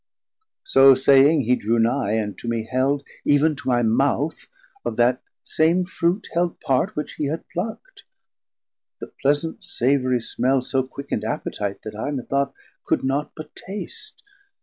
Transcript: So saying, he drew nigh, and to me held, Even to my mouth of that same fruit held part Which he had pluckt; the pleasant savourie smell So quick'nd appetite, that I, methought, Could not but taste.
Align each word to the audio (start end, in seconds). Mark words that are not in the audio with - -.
So 0.63 0.95
saying, 0.95 1.41
he 1.41 1.55
drew 1.55 1.77
nigh, 1.77 2.13
and 2.13 2.35
to 2.39 2.47
me 2.47 2.63
held, 2.63 3.03
Even 3.23 3.55
to 3.55 3.67
my 3.67 3.83
mouth 3.83 4.47
of 4.83 4.95
that 4.95 5.21
same 5.43 5.85
fruit 5.85 6.29
held 6.33 6.59
part 6.59 6.95
Which 6.95 7.13
he 7.17 7.25
had 7.25 7.47
pluckt; 7.55 8.05
the 8.99 9.05
pleasant 9.21 9.63
savourie 9.63 10.19
smell 10.23 10.63
So 10.63 10.81
quick'nd 10.81 11.23
appetite, 11.23 11.83
that 11.83 11.95
I, 11.95 12.09
methought, 12.09 12.51
Could 12.83 13.03
not 13.03 13.33
but 13.35 13.55
taste. 13.55 14.23